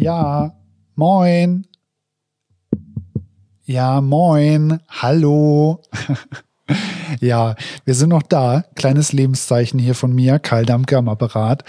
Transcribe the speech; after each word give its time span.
Ja, 0.00 0.54
moin. 0.94 1.66
Ja, 3.64 4.00
moin. 4.00 4.78
Hallo. 4.86 5.82
ja, 7.20 7.56
wir 7.84 7.94
sind 7.96 8.10
noch 8.10 8.22
da. 8.22 8.62
Kleines 8.76 9.12
Lebenszeichen 9.12 9.80
hier 9.80 9.96
von 9.96 10.14
mir, 10.14 10.38
Karl 10.38 10.64
Dampke 10.64 10.96
am 10.96 11.08
Apparat. 11.08 11.64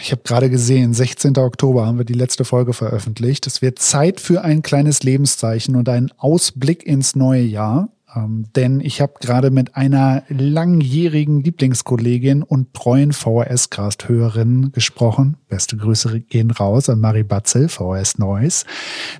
Ich 0.00 0.12
habe 0.12 0.22
gerade 0.22 0.48
gesehen, 0.48 0.94
16. 0.94 1.36
Oktober 1.38 1.86
haben 1.86 1.98
wir 1.98 2.04
die 2.04 2.12
letzte 2.12 2.44
Folge 2.44 2.72
veröffentlicht. 2.72 3.48
Es 3.48 3.62
wird 3.62 3.80
Zeit 3.80 4.20
für 4.20 4.42
ein 4.42 4.62
kleines 4.62 5.02
Lebenszeichen 5.02 5.74
und 5.74 5.88
einen 5.88 6.12
Ausblick 6.18 6.86
ins 6.86 7.16
neue 7.16 7.42
Jahr. 7.42 7.88
Ähm, 8.16 8.46
denn 8.56 8.80
ich 8.80 9.00
habe 9.00 9.14
gerade 9.20 9.50
mit 9.50 9.76
einer 9.76 10.24
langjährigen 10.28 11.42
Lieblingskollegin 11.42 12.42
und 12.42 12.74
treuen 12.74 13.12
VHS-Cast-Hörerin 13.12 14.72
gesprochen. 14.72 15.36
Beste 15.48 15.76
Grüße 15.76 16.20
gehen 16.20 16.50
raus 16.50 16.88
an 16.88 17.00
Marie 17.00 17.22
Batzel, 17.22 17.68
VHS 17.68 18.18
Neues. 18.18 18.64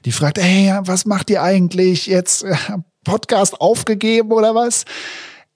Die 0.04 0.12
fragt, 0.12 0.38
hey, 0.40 0.78
was 0.82 1.04
macht 1.04 1.30
ihr 1.30 1.42
eigentlich 1.42 2.06
jetzt? 2.06 2.44
Äh, 2.44 2.56
Podcast 3.04 3.60
aufgegeben 3.60 4.32
oder 4.32 4.56
was? 4.56 4.84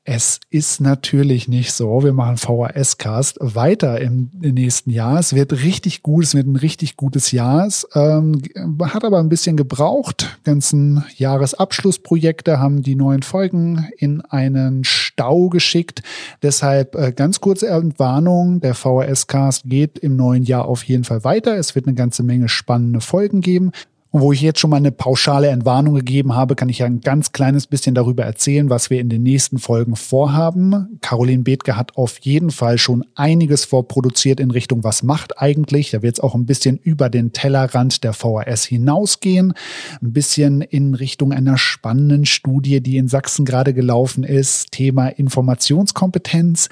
Es 0.04 0.40
ist 0.48 0.80
natürlich 0.80 1.46
nicht 1.46 1.72
so. 1.72 2.02
Wir 2.02 2.14
machen 2.14 2.38
VHS-Cast 2.38 3.36
weiter 3.40 4.00
im, 4.00 4.30
im, 4.40 4.54
nächsten 4.54 4.88
Jahr. 4.88 5.18
Es 5.18 5.34
wird 5.34 5.52
richtig 5.52 6.02
gut, 6.02 6.24
es 6.24 6.34
wird 6.34 6.46
ein 6.46 6.56
richtig 6.56 6.96
gutes 6.96 7.32
Jahr. 7.32 7.66
Es 7.66 7.86
ähm, 7.94 8.40
hat 8.82 9.04
aber 9.04 9.18
ein 9.18 9.28
bisschen 9.28 9.58
gebraucht. 9.58 10.40
Ganzen 10.44 11.04
Jahresabschlussprojekte 11.16 12.58
haben 12.58 12.82
die 12.82 12.94
neuen 12.94 13.22
Folgen 13.22 13.90
in 13.98 14.22
einen 14.22 14.84
Stau 14.84 15.50
geschickt. 15.50 16.02
Deshalb 16.42 16.94
äh, 16.94 17.12
ganz 17.12 17.42
kurze 17.42 17.68
Entwarnung. 17.68 18.60
Der 18.60 18.74
VHS-Cast 18.74 19.64
geht 19.66 19.98
im 19.98 20.16
neuen 20.16 20.44
Jahr 20.44 20.64
auf 20.64 20.82
jeden 20.82 21.04
Fall 21.04 21.24
weiter. 21.24 21.58
Es 21.58 21.74
wird 21.74 21.86
eine 21.86 21.94
ganze 21.94 22.22
Menge 22.22 22.48
spannende 22.48 23.02
Folgen 23.02 23.42
geben. 23.42 23.70
Und 24.12 24.22
wo 24.22 24.32
ich 24.32 24.40
jetzt 24.40 24.58
schon 24.58 24.70
mal 24.70 24.78
eine 24.78 24.90
pauschale 24.90 25.48
Entwarnung 25.48 25.94
gegeben 25.94 26.34
habe, 26.34 26.56
kann 26.56 26.68
ich 26.68 26.78
ja 26.78 26.86
ein 26.86 27.00
ganz 27.00 27.30
kleines 27.30 27.68
bisschen 27.68 27.94
darüber 27.94 28.24
erzählen, 28.24 28.68
was 28.68 28.90
wir 28.90 29.00
in 29.00 29.08
den 29.08 29.22
nächsten 29.22 29.58
Folgen 29.58 29.94
vorhaben. 29.94 30.98
Caroline 31.00 31.44
Bethke 31.44 31.76
hat 31.76 31.96
auf 31.96 32.18
jeden 32.18 32.50
Fall 32.50 32.76
schon 32.78 33.04
einiges 33.14 33.64
vorproduziert 33.64 34.40
in 34.40 34.50
Richtung 34.50 34.82
Was 34.82 35.04
macht 35.04 35.38
eigentlich. 35.40 35.92
Da 35.92 36.02
wird 36.02 36.14
es 36.14 36.20
auch 36.20 36.34
ein 36.34 36.46
bisschen 36.46 36.76
über 36.76 37.08
den 37.08 37.32
Tellerrand 37.32 38.02
der 38.02 38.12
VHS 38.12 38.64
hinausgehen. 38.64 39.54
Ein 40.02 40.12
bisschen 40.12 40.60
in 40.60 40.94
Richtung 40.94 41.32
einer 41.32 41.56
spannenden 41.56 42.26
Studie, 42.26 42.82
die 42.82 42.96
in 42.96 43.06
Sachsen 43.06 43.44
gerade 43.44 43.74
gelaufen 43.74 44.24
ist. 44.24 44.72
Thema 44.72 45.06
Informationskompetenz 45.06 46.68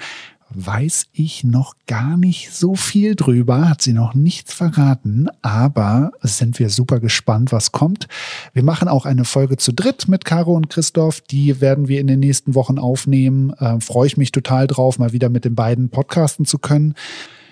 weiß 0.51 1.07
ich 1.13 1.43
noch 1.43 1.75
gar 1.87 2.17
nicht 2.17 2.51
so 2.51 2.75
viel 2.75 3.15
drüber, 3.15 3.69
hat 3.69 3.81
sie 3.81 3.93
noch 3.93 4.13
nichts 4.13 4.53
verraten, 4.53 5.27
aber 5.41 6.11
sind 6.21 6.59
wir 6.59 6.69
super 6.69 6.99
gespannt, 6.99 7.51
was 7.51 7.71
kommt. 7.71 8.07
Wir 8.53 8.63
machen 8.63 8.87
auch 8.87 9.05
eine 9.05 9.25
Folge 9.25 9.57
zu 9.57 9.71
dritt 9.71 10.07
mit 10.07 10.25
Caro 10.25 10.53
und 10.53 10.69
Christoph, 10.69 11.21
die 11.21 11.61
werden 11.61 11.87
wir 11.87 11.99
in 12.01 12.07
den 12.07 12.19
nächsten 12.19 12.55
Wochen 12.55 12.79
aufnehmen. 12.79 13.51
Äh, 13.59 13.79
Freue 13.79 14.07
ich 14.07 14.17
mich 14.17 14.31
total 14.31 14.67
drauf, 14.67 14.99
mal 14.99 15.13
wieder 15.13 15.29
mit 15.29 15.45
den 15.45 15.55
beiden 15.55 15.89
podcasten 15.89 16.45
zu 16.45 16.57
können. 16.57 16.95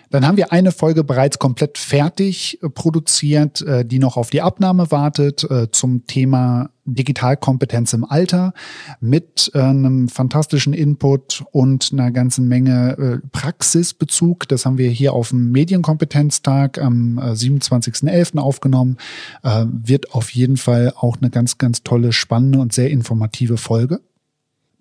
Dann 0.10 0.26
haben 0.26 0.38
wir 0.38 0.52
eine 0.52 0.72
Folge 0.72 1.04
bereits 1.04 1.38
komplett 1.40 1.78
fertig 1.78 2.60
äh, 2.62 2.70
produziert, 2.70 3.62
äh, 3.62 3.86
die 3.86 4.00
noch 4.00 4.18
auf 4.18 4.30
die 4.30 4.42
Abnahme 4.42 4.90
wartet 4.92 5.44
äh, 5.50 5.70
zum 5.72 6.06
Thema 6.08 6.70
Digitalkompetenz 6.86 7.92
im 7.92 8.06
Alter 8.06 8.54
mit 9.02 9.52
einem 9.54 10.08
fantastischen 10.08 10.72
Input 10.72 11.44
und 11.52 11.90
einer 11.92 12.12
ganzen 12.12 12.48
Menge 12.48 13.22
Praxisbezug. 13.34 14.48
Das 14.48 14.66
haben 14.66 14.78
wir 14.78 14.90
hier 14.90 15.12
auf 15.12 15.30
dem 15.30 15.52
Medienkompetenztag 15.52 16.78
am 16.78 17.20
27.11. 17.20 18.38
aufgenommen. 18.38 18.96
Wird 19.44 20.14
auf 20.14 20.30
jeden 20.30 20.56
Fall 20.56 20.94
auch 20.96 21.18
eine 21.18 21.30
ganz, 21.30 21.58
ganz 21.58 21.84
tolle, 21.84 22.14
spannende 22.14 22.60
und 22.60 22.72
sehr 22.72 22.90
informative 22.90 23.58
Folge. 23.58 24.00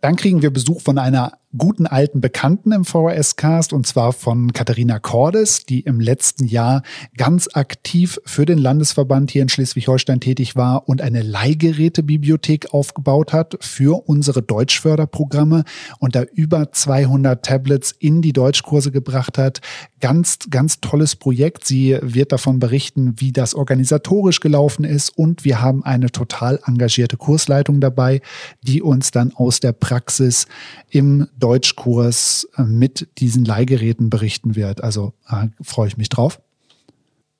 Dann 0.01 0.15
kriegen 0.15 0.43
wir 0.43 0.53
Besuch 0.53 0.83
von 0.83 0.99
einer 0.99 1.33
guten 1.57 1.87
alten 1.87 2.21
Bekannten 2.21 2.73
im 2.73 2.85
VHS-Cast 2.85 3.73
und 3.73 3.87
zwar 3.87 4.13
von 4.13 4.53
Katharina 4.53 4.99
Cordes, 4.99 5.65
die 5.65 5.81
im 5.81 6.01
letzten 6.01 6.45
Jahr 6.45 6.83
ganz 7.17 7.49
aktiv 7.55 8.21
für 8.25 8.45
den 8.45 8.59
Landesverband 8.59 9.31
hier 9.31 9.43
in 9.43 9.49
Schleswig-Holstein 9.49 10.21
tätig 10.21 10.57
war 10.57 10.89
und 10.89 11.01
eine 11.01 11.23
Leihgerätebibliothek 11.23 12.75
aufgebaut 12.75 13.33
hat 13.33 13.57
für 13.61 14.09
unsere 14.09 14.43
Deutschförderprogramme 14.43 15.65
und 15.99 16.15
da 16.15 16.25
über 16.35 16.73
200 16.73 17.45
Tablets 17.45 17.93
in 17.93 18.23
die 18.23 18.33
Deutschkurse 18.33 18.91
gebracht 18.91 19.39
hat. 19.39 19.61
Ganz, 20.01 20.39
ganz 20.51 20.81
tolles 20.81 21.17
Projekt. 21.17 21.65
Sie 21.67 21.97
wird 22.03 22.33
davon 22.33 22.59
berichten, 22.59 23.15
wie 23.19 23.33
das 23.33 23.55
organisatorisch 23.55 24.41
gelaufen 24.41 24.85
ist 24.85 25.11
und 25.11 25.45
wir 25.45 25.63
haben 25.63 25.85
eine 25.85 26.11
total 26.11 26.61
engagierte 26.67 27.17
Kursleitung 27.17 27.81
dabei, 27.81 28.21
die 28.63 28.83
uns 28.83 29.11
dann 29.11 29.33
aus 29.35 29.61
der 29.61 29.73
Praxis 29.73 30.47
im 30.91 31.29
Deutschkurs 31.39 32.49
äh, 32.57 32.63
mit 32.63 33.09
diesen 33.19 33.45
Leihgeräten 33.45 34.11
berichten 34.11 34.57
wird. 34.57 34.83
Also 34.83 35.15
äh, 35.29 35.49
freue 35.63 35.89
ich 35.89 35.97
mich 35.97 36.09
drauf. 36.09 36.41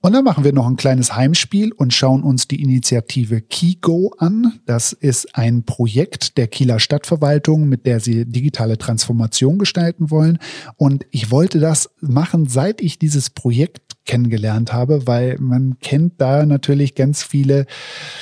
Und 0.07 0.13
dann 0.13 0.25
machen 0.25 0.45
wir 0.45 0.53
noch 0.53 0.69
ein 0.69 0.77
kleines 0.77 1.17
Heimspiel 1.17 1.73
und 1.73 1.93
schauen 1.93 2.23
uns 2.23 2.47
die 2.47 2.63
Initiative 2.63 3.41
KiGo 3.41 4.13
an. 4.19 4.61
Das 4.65 4.93
ist 4.93 5.35
ein 5.37 5.65
Projekt 5.65 6.37
der 6.37 6.47
Kieler 6.47 6.79
Stadtverwaltung, 6.79 7.69
mit 7.69 7.87
der 7.87 7.99
sie 7.99 8.25
digitale 8.25 8.79
Transformation 8.79 9.59
gestalten 9.59 10.11
wollen. 10.11 10.39
Und 10.77 11.07
ich 11.11 11.33
wollte 11.33 11.59
das 11.59 11.91
machen, 12.01 12.47
seit 12.47 12.83
ich 12.83 13.01
dieses 13.01 13.31
Projekt 13.31 13.86
kennengelernt 14.07 14.73
habe, 14.73 15.07
weil 15.07 15.37
man 15.39 15.79
kennt 15.81 16.15
da 16.19 16.47
natürlich 16.47 16.95
ganz 16.95 17.23
viele 17.23 17.67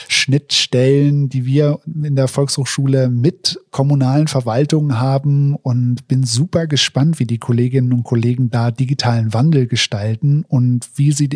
Schnittstellen, 0.09 1.29
die 1.29 1.47
wir 1.47 1.81
in 1.87 2.17
der 2.17 2.29
Volkshochschule 2.29 3.09
mit 3.09 3.61
kommunalen 3.71 4.27
Verwaltungen 4.27 4.99
haben 4.99 5.55
und 5.55 6.09
bin 6.09 6.25
super 6.25 6.67
gespannt, 6.67 7.19
wie 7.19 7.27
die 7.27 7.39
Kolleginnen 7.39 7.93
und 7.93 8.05
Kollegen 8.05 8.51
da 8.51 8.71
digitalen 8.71 9.33
Wandel 9.33 9.67
gestalten 9.67 10.45
und 10.49 10.89
wie 10.97 11.13
sie 11.13 11.29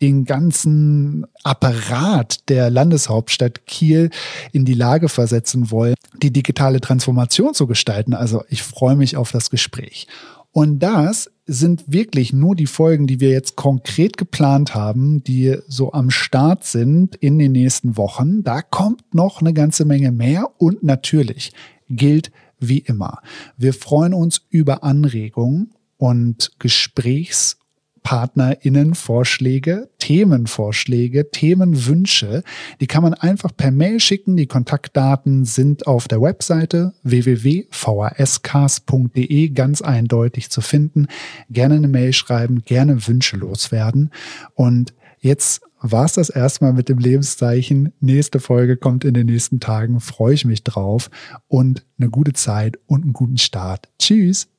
den 0.00 0.24
ganzen 0.24 1.24
Apparat 1.44 2.48
der 2.48 2.68
Landeshauptstadt 2.68 3.66
Kiel 3.66 4.10
in 4.52 4.64
die 4.64 4.74
Lage 4.74 5.08
versetzen 5.08 5.70
wollen, 5.70 5.94
die 6.22 6.32
digitale 6.32 6.80
Transformation 6.80 7.54
zu 7.54 7.66
gestalten. 7.66 8.12
Also 8.12 8.44
ich 8.48 8.62
freue 8.62 8.96
mich 8.96 9.16
auf 9.16 9.32
das 9.32 9.50
Gespräch. 9.50 10.06
Und 10.54 10.78
das 10.78 11.32
sind 11.46 11.82
wirklich 11.88 12.32
nur 12.32 12.54
die 12.54 12.66
Folgen, 12.66 13.08
die 13.08 13.18
wir 13.18 13.30
jetzt 13.30 13.56
konkret 13.56 14.16
geplant 14.16 14.72
haben, 14.72 15.24
die 15.24 15.56
so 15.66 15.92
am 15.92 16.10
Start 16.10 16.62
sind 16.62 17.16
in 17.16 17.40
den 17.40 17.50
nächsten 17.50 17.96
Wochen. 17.96 18.44
Da 18.44 18.62
kommt 18.62 19.16
noch 19.16 19.40
eine 19.40 19.52
ganze 19.52 19.84
Menge 19.84 20.12
mehr 20.12 20.48
und 20.58 20.84
natürlich 20.84 21.52
gilt 21.90 22.30
wie 22.60 22.78
immer. 22.78 23.18
Wir 23.56 23.74
freuen 23.74 24.14
uns 24.14 24.42
über 24.48 24.84
Anregungen 24.84 25.72
und 25.96 26.52
Gesprächs- 26.60 27.56
PartnerInnen-Vorschläge, 28.04 29.90
Themenvorschläge, 29.98 31.28
Themenwünsche. 31.30 32.44
Die 32.80 32.86
kann 32.86 33.02
man 33.02 33.14
einfach 33.14 33.50
per 33.56 33.72
Mail 33.72 33.98
schicken. 33.98 34.36
Die 34.36 34.46
Kontaktdaten 34.46 35.44
sind 35.44 35.88
auf 35.88 36.06
der 36.06 36.20
Webseite 36.20 36.92
www.vhscast.de 37.02 39.48
ganz 39.48 39.82
eindeutig 39.82 40.50
zu 40.50 40.60
finden. 40.60 41.08
Gerne 41.50 41.74
eine 41.76 41.88
Mail 41.88 42.12
schreiben, 42.12 42.62
gerne 42.62 43.08
Wünsche 43.08 43.38
loswerden. 43.38 44.10
Und 44.54 44.94
jetzt 45.18 45.62
war 45.80 46.04
es 46.04 46.12
das 46.12 46.30
erstmal 46.30 46.72
mit 46.72 46.88
dem 46.88 46.98
Lebenszeichen. 46.98 47.92
Nächste 48.00 48.38
Folge 48.38 48.76
kommt 48.76 49.04
in 49.04 49.14
den 49.14 49.26
nächsten 49.26 49.58
Tagen. 49.60 49.98
Freue 50.00 50.34
ich 50.34 50.44
mich 50.44 50.62
drauf 50.62 51.10
und 51.48 51.84
eine 51.98 52.10
gute 52.10 52.34
Zeit 52.34 52.78
und 52.86 53.02
einen 53.02 53.12
guten 53.12 53.38
Start. 53.38 53.88
Tschüss. 53.98 54.53